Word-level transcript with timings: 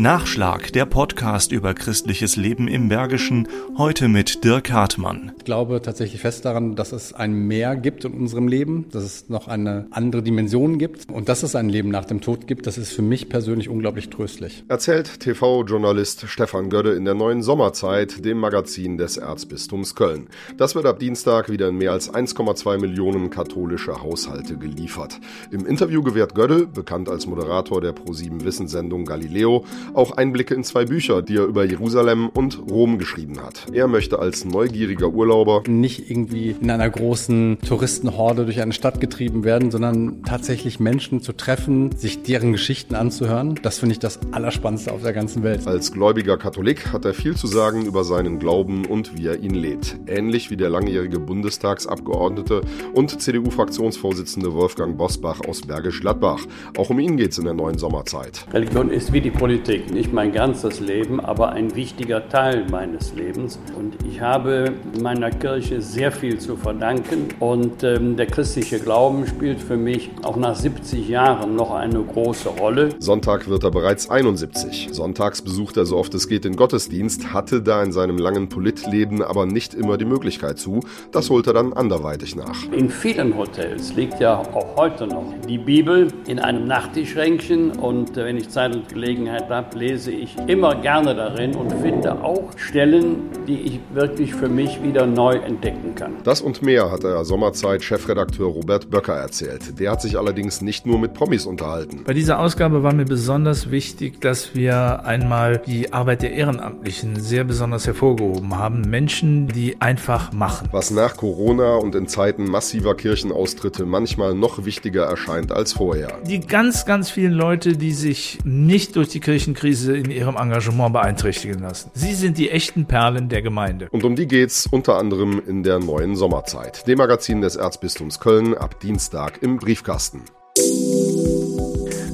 Nachschlag, 0.00 0.72
der 0.72 0.86
Podcast 0.86 1.52
über 1.52 1.74
christliches 1.74 2.36
Leben 2.36 2.68
im 2.68 2.88
Bergischen, 2.88 3.46
heute 3.76 4.08
mit 4.08 4.44
Dirk 4.44 4.72
Hartmann. 4.72 5.32
Ich 5.36 5.44
glaube 5.44 5.82
tatsächlich 5.82 6.22
fest 6.22 6.46
daran, 6.46 6.74
dass 6.74 6.92
es 6.92 7.12
ein 7.12 7.34
Mehr 7.34 7.76
gibt 7.76 8.06
in 8.06 8.14
unserem 8.14 8.48
Leben, 8.48 8.86
dass 8.92 9.04
es 9.04 9.28
noch 9.28 9.46
eine 9.46 9.88
andere 9.90 10.22
Dimension 10.22 10.78
gibt 10.78 11.10
und 11.10 11.28
dass 11.28 11.42
es 11.42 11.54
ein 11.54 11.68
Leben 11.68 11.90
nach 11.90 12.06
dem 12.06 12.22
Tod 12.22 12.46
gibt. 12.46 12.66
Das 12.66 12.78
ist 12.78 12.92
für 12.92 13.02
mich 13.02 13.28
persönlich 13.28 13.68
unglaublich 13.68 14.08
tröstlich. 14.08 14.64
Erzählt 14.68 15.20
TV-Journalist 15.20 16.26
Stefan 16.28 16.70
Gödde 16.70 16.94
in 16.94 17.04
der 17.04 17.14
neuen 17.14 17.42
Sommerzeit, 17.42 18.24
dem 18.24 18.38
Magazin 18.38 18.96
des 18.96 19.18
Erzbistums 19.18 19.94
Köln. 19.96 20.28
Das 20.56 20.74
wird 20.74 20.86
ab 20.86 20.98
Dienstag 20.98 21.50
wieder 21.50 21.68
in 21.68 21.76
mehr 21.76 21.92
als 21.92 22.10
1,2 22.10 22.78
Millionen 22.78 23.28
katholische 23.28 24.02
Haushalte 24.02 24.56
geliefert. 24.56 25.20
Im 25.50 25.66
Interview 25.66 26.02
gewährt 26.02 26.34
Gödde, 26.34 26.66
bekannt 26.66 27.10
als 27.10 27.26
Moderator 27.26 27.82
der 27.82 27.94
Pro7 27.94 28.44
Wissenssendung 28.44 29.04
Galileo, 29.04 29.66
auch 29.94 30.12
Einblicke 30.12 30.54
in 30.54 30.64
zwei 30.64 30.84
Bücher, 30.84 31.22
die 31.22 31.36
er 31.36 31.44
über 31.44 31.64
Jerusalem 31.64 32.28
und 32.28 32.58
Rom 32.70 32.98
geschrieben 32.98 33.40
hat. 33.40 33.66
Er 33.72 33.88
möchte 33.88 34.18
als 34.18 34.44
neugieriger 34.44 35.08
Urlauber 35.08 35.62
nicht 35.66 36.10
irgendwie 36.10 36.56
in 36.60 36.70
einer 36.70 36.88
großen 36.88 37.58
Touristenhorde 37.66 38.44
durch 38.44 38.60
eine 38.60 38.72
Stadt 38.72 39.00
getrieben 39.00 39.44
werden, 39.44 39.70
sondern 39.70 40.22
tatsächlich 40.24 40.80
Menschen 40.80 41.20
zu 41.20 41.32
treffen, 41.32 41.92
sich 41.96 42.22
deren 42.22 42.52
Geschichten 42.52 42.94
anzuhören. 42.94 43.58
Das 43.62 43.78
finde 43.78 43.94
ich 43.94 43.98
das 43.98 44.20
Allerspannendste 44.32 44.92
auf 44.92 45.02
der 45.02 45.12
ganzen 45.12 45.42
Welt. 45.42 45.66
Als 45.66 45.92
gläubiger 45.92 46.36
Katholik 46.36 46.92
hat 46.92 47.04
er 47.04 47.14
viel 47.14 47.36
zu 47.36 47.46
sagen 47.46 47.84
über 47.86 48.04
seinen 48.04 48.38
Glauben 48.38 48.84
und 48.84 49.16
wie 49.16 49.26
er 49.26 49.38
ihn 49.40 49.54
lebt. 49.54 49.98
Ähnlich 50.06 50.50
wie 50.50 50.56
der 50.56 50.70
langjährige 50.70 51.18
Bundestagsabgeordnete 51.18 52.62
und 52.94 53.20
CDU-Fraktionsvorsitzende 53.20 54.52
Wolfgang 54.52 54.96
Bosbach 54.96 55.40
aus 55.48 55.62
Bergisch 55.62 56.00
Gladbach. 56.00 56.40
Auch 56.76 56.90
um 56.90 56.98
ihn 56.98 57.16
geht 57.16 57.32
es 57.32 57.38
in 57.38 57.44
der 57.44 57.54
neuen 57.54 57.78
Sommerzeit. 57.78 58.46
Religion 58.52 58.90
ist 58.90 59.12
wie 59.12 59.20
die 59.20 59.30
Politik 59.30 59.79
nicht 59.88 60.12
mein 60.12 60.32
ganzes 60.32 60.80
Leben, 60.80 61.20
aber 61.20 61.50
ein 61.50 61.74
wichtiger 61.74 62.28
Teil 62.28 62.66
meines 62.70 63.14
Lebens. 63.14 63.58
Und 63.76 63.96
ich 64.06 64.20
habe 64.20 64.72
meiner 65.00 65.30
Kirche 65.30 65.80
sehr 65.80 66.12
viel 66.12 66.38
zu 66.38 66.56
verdanken. 66.56 67.28
Und 67.40 67.82
ähm, 67.82 68.16
der 68.16 68.26
christliche 68.26 68.78
Glauben 68.78 69.26
spielt 69.26 69.60
für 69.60 69.76
mich 69.76 70.10
auch 70.22 70.36
nach 70.36 70.54
70 70.54 71.08
Jahren 71.08 71.56
noch 71.56 71.72
eine 71.72 72.02
große 72.02 72.48
Rolle. 72.48 72.90
Sonntag 72.98 73.48
wird 73.48 73.64
er 73.64 73.70
bereits 73.70 74.10
71. 74.10 74.88
Sonntags 74.92 75.42
besucht 75.42 75.76
er 75.76 75.86
so 75.86 75.96
oft 75.96 76.14
es 76.14 76.28
geht 76.28 76.44
den 76.44 76.56
Gottesdienst, 76.56 77.32
hatte 77.32 77.62
da 77.62 77.82
in 77.82 77.92
seinem 77.92 78.18
langen 78.18 78.48
Politleben 78.48 79.22
aber 79.22 79.46
nicht 79.46 79.74
immer 79.74 79.96
die 79.96 80.04
Möglichkeit 80.04 80.58
zu. 80.58 80.80
Das 81.12 81.30
holt 81.30 81.46
er 81.46 81.54
dann 81.54 81.72
anderweitig 81.72 82.36
nach. 82.36 82.70
In 82.72 82.90
vielen 82.90 83.36
Hotels 83.36 83.94
liegt 83.94 84.20
ja 84.20 84.38
auch 84.38 84.76
heute 84.76 85.06
noch 85.06 85.34
die 85.48 85.58
Bibel 85.58 86.08
in 86.26 86.38
einem 86.38 86.66
Nachttischschränkchen. 86.66 87.72
Und 87.72 88.16
äh, 88.16 88.24
wenn 88.24 88.36
ich 88.36 88.48
Zeit 88.50 88.74
und 88.74 88.88
Gelegenheit 88.88 89.48
habe, 89.48 89.69
lese 89.74 90.10
ich 90.10 90.36
immer 90.46 90.74
gerne 90.74 91.14
darin 91.14 91.54
und 91.54 91.72
finde 91.72 92.22
auch 92.22 92.50
Stellen, 92.56 93.16
die 93.46 93.60
ich 93.60 93.80
wirklich 93.92 94.34
für 94.34 94.48
mich 94.48 94.82
wieder 94.82 95.06
neu 95.06 95.36
entdecken 95.36 95.94
kann. 95.94 96.16
Das 96.24 96.40
und 96.40 96.62
mehr 96.62 96.90
hat 96.90 97.02
der 97.02 97.24
Sommerzeit-Chefredakteur 97.24 98.48
Robert 98.48 98.90
Böcker 98.90 99.14
erzählt. 99.14 99.78
Der 99.78 99.90
hat 99.90 100.02
sich 100.02 100.18
allerdings 100.18 100.60
nicht 100.60 100.86
nur 100.86 100.98
mit 100.98 101.14
Promis 101.14 101.46
unterhalten. 101.46 102.02
Bei 102.04 102.14
dieser 102.14 102.38
Ausgabe 102.38 102.82
war 102.82 102.92
mir 102.92 103.04
besonders 103.04 103.70
wichtig, 103.70 104.20
dass 104.20 104.54
wir 104.54 105.04
einmal 105.04 105.58
die 105.58 105.92
Arbeit 105.92 106.22
der 106.22 106.32
Ehrenamtlichen 106.32 107.20
sehr 107.20 107.44
besonders 107.44 107.86
hervorgehoben 107.86 108.56
haben. 108.56 108.82
Menschen, 108.82 109.48
die 109.48 109.80
einfach 109.80 110.32
machen. 110.32 110.68
Was 110.72 110.90
nach 110.90 111.16
Corona 111.16 111.76
und 111.76 111.94
in 111.94 112.06
Zeiten 112.06 112.44
massiver 112.44 112.94
Kirchenaustritte 112.94 113.84
manchmal 113.86 114.34
noch 114.34 114.64
wichtiger 114.64 115.04
erscheint 115.04 115.52
als 115.52 115.72
vorher. 115.72 116.18
Die 116.26 116.40
ganz, 116.40 116.86
ganz 116.86 117.10
vielen 117.10 117.32
Leute, 117.32 117.76
die 117.76 117.92
sich 117.92 118.38
nicht 118.44 118.96
durch 118.96 119.08
die 119.08 119.20
Kirchen 119.20 119.49
Krise 119.54 119.96
in 119.96 120.10
ihrem 120.10 120.36
Engagement 120.36 120.92
beeinträchtigen 120.92 121.60
lassen. 121.60 121.90
Sie 121.94 122.14
sind 122.14 122.38
die 122.38 122.50
echten 122.50 122.86
Perlen 122.86 123.28
der 123.28 123.42
Gemeinde. 123.42 123.88
Und 123.90 124.04
um 124.04 124.16
die 124.16 124.26
geht's 124.26 124.66
unter 124.66 124.96
anderem 124.96 125.40
in 125.46 125.62
der 125.62 125.78
neuen 125.78 126.16
Sommerzeit, 126.16 126.86
dem 126.86 126.98
Magazin 126.98 127.40
des 127.40 127.56
Erzbistums 127.56 128.20
Köln 128.20 128.56
ab 128.56 128.80
Dienstag 128.80 129.42
im 129.42 129.58
Briefkasten. 129.58 130.22